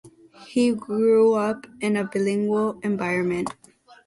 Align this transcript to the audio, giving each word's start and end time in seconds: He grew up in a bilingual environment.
He 0.47 0.71
grew 0.71 1.35
up 1.35 1.67
in 1.79 1.95
a 1.95 2.03
bilingual 2.05 2.79
environment. 2.81 3.53